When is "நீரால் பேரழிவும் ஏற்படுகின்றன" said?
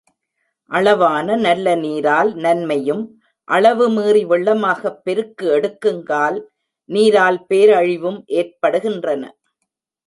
6.89-9.23